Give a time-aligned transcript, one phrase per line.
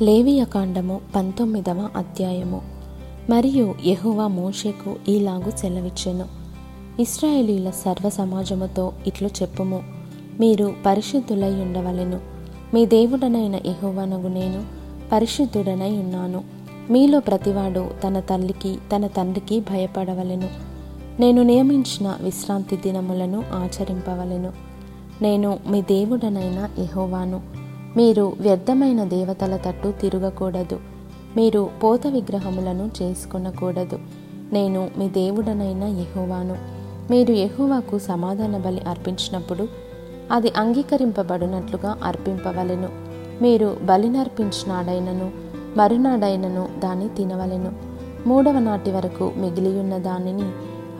[0.00, 2.62] లేవియకాండము పంతొమ్మిదవ అధ్యాయము.
[3.30, 6.24] మరియు యహువా మోషేకు ఈలాగు సెలవిచ్చెను.
[7.00, 9.82] ఇస్రాయేలీల సర్వ సమాజముతో ఇట్లు చెప్పుము.
[10.40, 12.20] మీరు పరిశుద్ధులై ఉండవలెను.
[12.74, 14.64] మీ దేవుడనైన యహువనగు నేను
[15.12, 16.44] పరిశుద్ధుడనై ఉన్నాను.
[16.90, 20.48] మీలో ప్రతివాడు తన తల్లికి తన తండ్రికి భయపడవలెను.
[21.20, 24.52] నేను నియమించిన విశ్రాంతి దినములను ఆచరింపవలెను.
[25.22, 27.51] నేను మీ దేవుడనైన ఎహోవాను
[27.96, 30.80] మీరు వ్యర్థమైన దేవతల తట్టు తిరగకూడదు.
[31.36, 33.98] మీరు పోత విగ్రహములను చేసుకొనకూడదు.
[34.52, 36.56] నేను మీ దేవుడనైన యహోవాను.
[37.10, 39.68] మీరు యహోవాకు సమాధాన బలి అర్పించినప్పుడు
[40.32, 42.88] అది అంగీకరింపబడినట్లుగా అర్పింపవలెను.
[43.42, 45.30] మీరు బలినర్పించినాడైనను
[45.76, 47.72] మరునాడైనను దాన్ని తినవలెను.
[48.26, 50.50] మూడవ నాటి వరకు మిగిలియున్న దానిని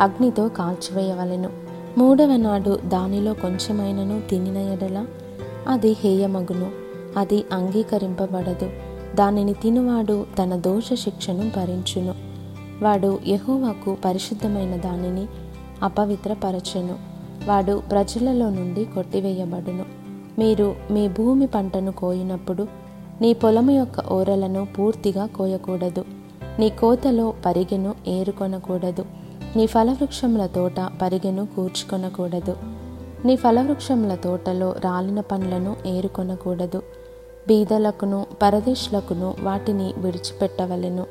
[0.00, 1.50] అగ్నితో కాల్చివేయవలెను.
[1.98, 5.06] మూడవ నాడు దానిలో కొంచెమైనను తినిన ఎడల
[5.68, 6.81] అది హేయమగును.
[7.16, 8.70] అది అంగీకరింపబడదు.
[9.14, 12.14] దానిని తినువాడు తన దోష శిక్షను భరించును.
[12.84, 15.26] వాడు యహోవాకు పరిశుద్ధమైన దానిని
[15.82, 16.94] అపవిత్రపరచెను.
[17.48, 19.84] వాడు ప్రజలలో నుండి కొట్టివేయబడును.
[20.38, 22.66] మీరు మీ భూమి పంటను కోయినప్పుడు
[23.20, 26.04] నీ పొలము యొక్క ఓరలను పూర్తిగా కోయకూడదు.
[26.58, 29.04] నీ కోతలో పరిగెను ఏరుకొనకూడదు.
[29.56, 32.56] నీ ఫలవృక్షముల తోట పరిగెను కూర్చుకొనకూడదు.
[33.24, 36.82] నీ ఫలవృక్షముల తోటలో రాలిన పండ్లను ఏరుకొనకూడదు.
[37.48, 41.06] బీదలకును పరదేశులకును వాటిని విడిచిపెట్టవలెను.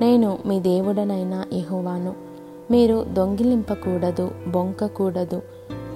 [0.00, 2.14] నేను మీ దేవుడనైన యహోవాను.
[2.70, 5.42] మీరు దొంగిలింపకూడదు బొంకకూడదు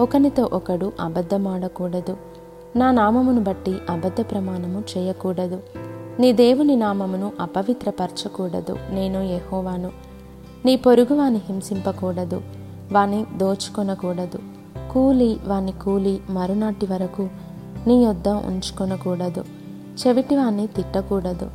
[0.00, 2.16] ఒకనితో ఒకడు అబద్ధమాడకూడదు.
[2.76, 5.60] నా నామమును బట్టి అబద్ధ ప్రమాణము చేయకూడదు.
[6.20, 9.90] నీ దేవుని నామమును అపవిత్రపరచకూడదు నేను ఎహోవాను
[10.64, 12.42] నీ పొరుగువాని హింసింపకూడదు
[12.92, 14.38] వాని దోచుకొనకూడదు.
[14.92, 17.28] కూలి వాని కూలి మరునాటి వరకు
[17.86, 19.44] నీ యొద్ద ఉంచుకొనకూడదు.
[19.96, 21.50] చెవిటివాన్ని తిట్టకూడదు.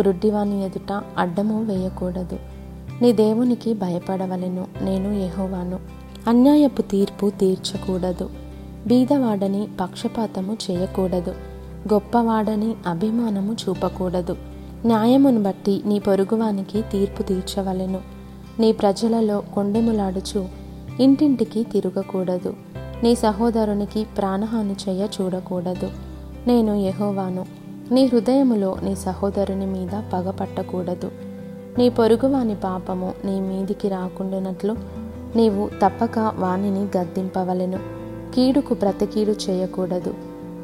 [0.00, 2.38] గ్రుడ్డివాని ఎదుట అడ్డము వేయకూడదు.
[3.02, 4.66] నీ దేవునికి భయపడవలెను.
[4.82, 5.80] నేను ఎహోవాను
[6.28, 8.30] అన్యాయపు తీర్పు తీర్చకూడదు.
[8.86, 11.34] బీదవాడని పక్షపాతము చేయకూడదు.
[11.92, 14.36] గొప్పవాడని అభిమానము చూపకూడదు.
[14.86, 18.00] న్యాయమును బట్టి నీ పొరుగువానికి తీర్పు తీర్చవలెను.
[18.60, 20.48] నీ ప్రజలలో కొండెములాడుచు
[21.00, 22.54] ఇంటింటికి తిరగకూడదు.
[23.02, 25.90] నీ సహోదరునికి ప్రాణహాని చేయ చూడకూడదు.
[26.46, 27.46] నేను యహోవాను.
[27.92, 31.10] నీ హృదయములో నీ సహోదరుని మీద పగపట్టకూడదు
[31.78, 34.76] నీ పొరుగువాని పాపము నీ మీదికి రాకుండానట్లు
[35.36, 37.78] నీవు తప్పక వానిని గద్దింపవలెను.
[38.34, 40.14] కీడుకు ప్రతికీడు చేయకూడదు.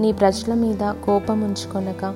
[0.01, 2.15] నీ ప్రజల మీద కోపముంచుకొనక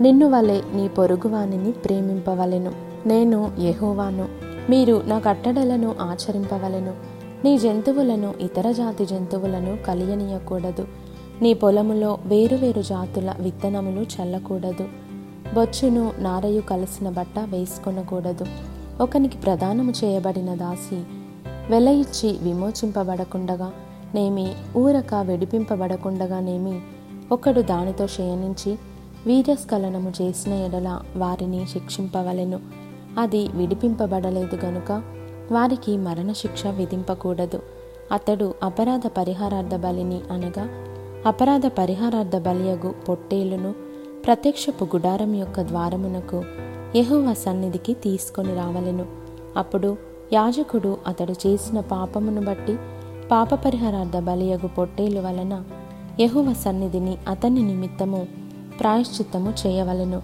[0.00, 2.72] నిన్ను వలె నీ పొరుగువానిని ప్రేమింపవలెను.
[3.06, 4.28] నేను యహోవాను.
[4.70, 6.92] మీరు నా కట్టడలను ఆచరింపవలెను.
[7.44, 10.86] నీ జంతువులను ఇతర జాతి జంతువులను కలియనీయకూడదు.
[11.42, 14.88] నీ పొలములో వేరువేరు జాతుల విత్తనములు చల్లకూడదు.
[15.54, 18.46] బొచ్చును నారయు కలిసిన బట్ట వేసుకొనకూడదు.
[19.00, 21.04] ఒకనికి ప్రదానము చేయబడిన దాసి
[21.70, 23.72] వెల ఇచ్చి విమోచింపబడకుండగా
[24.14, 26.80] నేమి ఊరక వెడిపింపబడకుండగా నేమి
[27.32, 28.78] ఒకడు దానితో శయనించి
[29.26, 32.60] వీర్యస్ఖలనము చేసిన ఎడల వారిని శిక్షింపవలెను.
[33.18, 35.02] అది విడిపింపబడలేదు గనుక
[35.52, 37.62] వారికి మరణశిక్ష విధింపకూడదు.
[38.12, 40.95] అతడు అపరాధ పరిహారార్థ బలిని అనగా
[41.26, 43.74] అపరాధ పరిహారార్థ బలియగు పొట్టేలును
[44.26, 46.44] ప్రత్యక్షపు గుడారం యొక్క ద్వారమునకు
[46.96, 49.06] యెహోవా సన్నిధికి తీసుకొని రావలెను.
[49.56, 49.96] అప్పుడు
[50.32, 52.76] యాజకుడు అతడు చేసిన పాపమును బట్టి
[53.32, 55.62] పాప పరిహారార్థ బలియగు పొట్టేలు వలన
[56.20, 58.26] యహువ సన్నిధిని అతని నిమిత్తము
[58.80, 60.22] ప్రాయశ్చిత్తము చేయవలెను.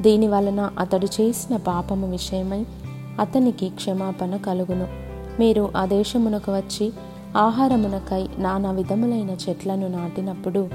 [0.00, 2.66] దీని వలన అతడు చేసిన పాపము విషయమై
[3.20, 4.88] అతనికి క్షమాపణ కలుగును.
[5.40, 6.92] మీరు ఆ దేశమునకు వచ్చి
[7.36, 10.68] ఆహారమునకై నానా విధములైన చెట్లను నాటినప్పుడు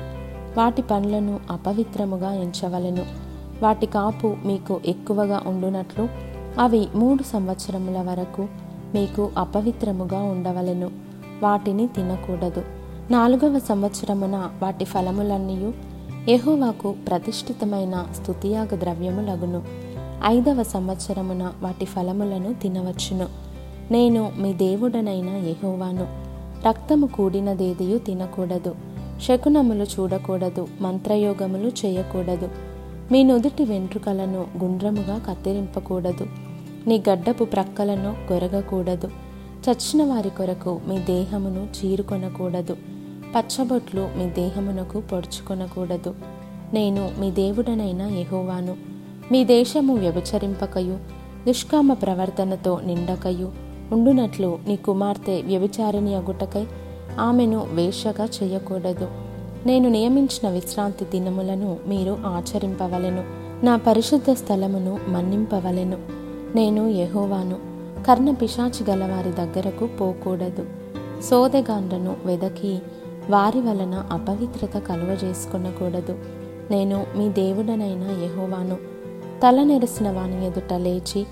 [0.57, 3.06] వాటి పండ్లను అపవిత్రముగా ఎంచవలెను.
[3.63, 6.07] వాటి కాపు మీకు ఎక్కువగా ఉండునట్లు
[6.59, 8.47] అవి మూడు సంవత్సరముల వరకు
[8.94, 10.91] మీకు అపవిత్రముగా ఉండవలెను.
[11.44, 12.63] వాటిని తినకూడదు.
[13.12, 15.73] నాలుగవ సంవత్సరమున వాటి ఫలములన్నీ
[16.29, 19.63] ఎహోవాకు ప్రతిష్ఠితమైన ద్రవ్యము ద్రవ్యములగును.
[20.26, 23.28] ఐదవ సంవత్సరమున వాటి ఫలములను తినవచ్చును.
[23.91, 26.27] నేను మీ దేవుడనైన ఎహోవాను
[26.66, 28.76] రక్తము కూడినదేదియు తినకూడదు.
[29.22, 30.68] శకునములు చూడకూడదు.
[30.82, 32.50] మంత్రయోగములు చేయకూడదు.
[33.12, 36.28] మీ నుదుటి వెంట్రుకలను గుండ్రముగా కత్తిరింపకూడదు.
[36.88, 39.12] నీ గడ్డపు ప్రక్కలను కొరగకూడదు
[39.70, 42.78] చచ్చిన వారి కొరకు మీ దేహమును చీరుకొనకూడదు.
[43.36, 46.16] పచ్చబొట్లు మీ దేహమునకు పొడుచుకొనకూడదు.
[46.74, 48.78] నేను మీ దేవుడనైన ఎహోవాను
[49.32, 50.98] మీ దేశము వ్యభిచరింపకయు.
[51.48, 53.66] దుష్కామ ప్రవర్తనతో నిండకయు.
[53.91, 56.67] ఉండునట్లు నీ కుమార్తె వ్యభిచారిణి అగుటకై
[57.19, 59.07] ఆమెను వేషగా చేయకూడదు.
[59.66, 63.23] నేను నియమించిన విశ్రాంతి దినములను మీరు ఆచరింపవలెను.
[63.66, 65.97] నా పరిశుద్ధ స్థలమును మన్నింపవలెను.
[66.55, 67.55] నేను యహోవాను.
[68.07, 70.66] కర్ణ పిశాచి గలవారి దగ్గరకు పోకూడదు.
[71.23, 72.79] సోదెగాండ్రను వెదకి
[73.29, 76.19] వారి వలన అపవిత్రత కలువజేసుకొనకూడదు
[76.72, 78.78] నేను మీ దేవుడనైన యహోవాను.
[79.43, 81.25] తల నెరిసిన వాని ఎదుట లేచి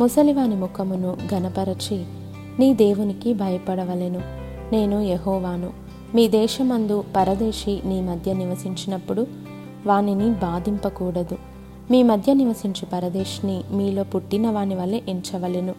[0.00, 2.04] ముసలివాని ముఖమును గనపరచి
[2.58, 4.20] నీ దేవునికి భయపడవలెను.
[4.72, 5.70] నేను యహోవాను.
[6.14, 9.26] మీ దేశమందు పరదేశి నీ మధ్య నివసించినప్పుడు
[9.86, 11.36] వానిని బాధింపకూడదు.
[11.90, 15.74] మీ మధ్య నివసించు పరదేశిని మీలో పుట్టిన వాని వలె ఎంచవలెను.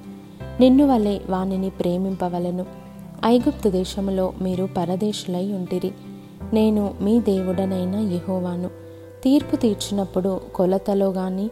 [0.59, 2.65] నిన్ను వలె వానిని ప్రేమింపవలెను.
[3.25, 5.91] ఐగుప్తు దేశములో మీరు పరదేశులై ఉంటిరి.
[6.53, 8.69] నేను మీ దేవుడనైన యహోవాను.
[9.23, 11.49] తీర్పు తీర్చినప్పుడు కొలతలో గాని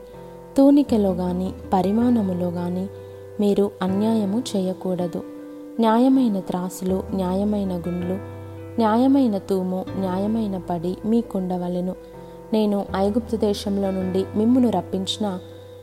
[0.59, 2.88] తూనికలో గాని పరిమాణములో గాని
[3.39, 5.23] మీరు అన్యాయము చేయకూడదు.
[5.79, 8.13] న్యాయమైన త్రాసులు న్యాయమైన గుండ్లు
[8.77, 11.95] న్యాయమైన తూము న్యాయమైన పడి మీకుండవలెను
[12.53, 15.39] నేను ఐగుప్తు దేశంలో నుండి మిమ్మును రప్పించిన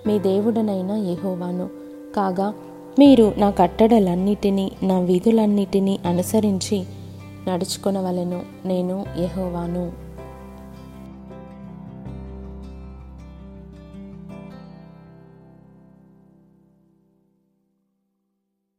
[0.06, 1.68] మీ దేవుడనైన యహోవాను.
[2.16, 2.54] కాగా
[2.98, 6.84] మీరు నా కట్టడలన్నిటినీ నా విధులన్నిటినీ అనుసరించి
[7.48, 10.05] నడుచుకొనవలెను నేను యహోవాను.